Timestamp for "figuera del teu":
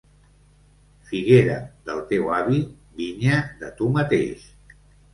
1.11-2.33